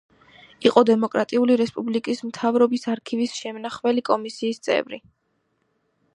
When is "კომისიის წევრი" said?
4.13-5.03